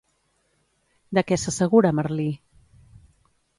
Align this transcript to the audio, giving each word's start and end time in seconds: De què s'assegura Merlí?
De 1.17 1.23
què 1.33 1.39
s'assegura 1.43 1.93
Merlí? 2.01 2.27